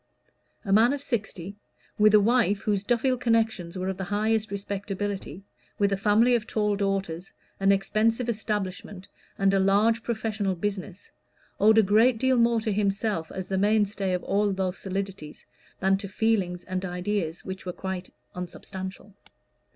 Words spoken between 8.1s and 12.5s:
establishment, and a large professional business, owed a great deal